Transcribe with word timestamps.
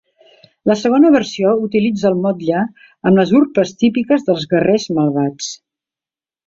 La 0.69 0.77
segona 0.83 1.11
versió 1.15 1.51
utilitza 1.67 2.09
el 2.11 2.17
motlle 2.23 2.63
amb 3.11 3.21
les 3.23 3.37
urpes 3.43 3.77
típiques 3.85 4.29
dels 4.31 4.51
Guerrers 4.55 4.93
Malvats. 5.01 5.57